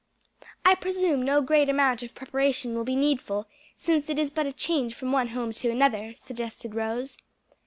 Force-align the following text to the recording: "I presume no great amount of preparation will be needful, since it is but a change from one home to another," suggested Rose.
"I 0.65 0.73
presume 0.73 1.21
no 1.21 1.41
great 1.43 1.69
amount 1.69 2.01
of 2.01 2.15
preparation 2.15 2.73
will 2.73 2.83
be 2.83 2.95
needful, 2.95 3.45
since 3.77 4.09
it 4.09 4.17
is 4.17 4.31
but 4.31 4.47
a 4.47 4.51
change 4.51 4.95
from 4.95 5.11
one 5.11 5.27
home 5.27 5.51
to 5.51 5.69
another," 5.69 6.15
suggested 6.15 6.73
Rose. 6.73 7.19